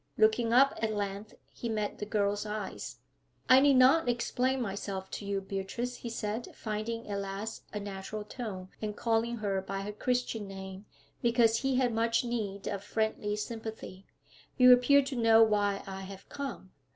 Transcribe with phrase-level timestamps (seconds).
[0.17, 2.97] Looking up at length, he met the girl's eyes.
[3.49, 8.23] 'I need not explain myself to you, Beatrice,' he said, finding at last a natural
[8.23, 10.87] tone, and calling her by her Christian name
[11.21, 14.07] because he had much need of friendly sympathy.
[14.57, 16.71] 'You appear to know why I have come.'